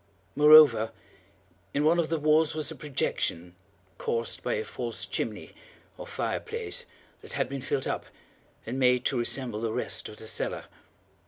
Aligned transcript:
Moreover, 0.35 0.93
in 1.75 1.83
one 1.83 1.99
of 1.99 2.09
the 2.09 2.17
walls 2.17 2.55
was 2.55 2.71
a 2.71 2.75
projection, 2.75 3.55
caused 3.99 4.41
by 4.41 4.53
a 4.55 4.65
false 4.65 5.05
chimney, 5.05 5.51
or 5.95 6.07
fireplace, 6.07 6.85
that 7.21 7.33
had 7.33 7.47
been 7.47 7.61
filled 7.61 7.85
up, 7.85 8.07
and 8.65 8.79
made 8.79 9.05
to 9.05 9.19
resemble 9.19 9.61
the 9.61 9.71
red 9.71 9.93
of 10.07 10.17
the 10.17 10.25
cellar. 10.25 10.65